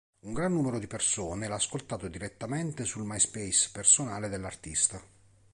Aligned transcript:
Un 0.21 0.33
gran 0.33 0.51
numero 0.51 0.79
di 0.79 0.87
persone 0.87 1.47
l'ha 1.47 1.53
ascoltato 1.53 2.07
direttamente 2.07 2.85
sul 2.85 3.05
MySpace 3.05 3.69
personale 3.71 4.29
dell'artista. 4.29 4.99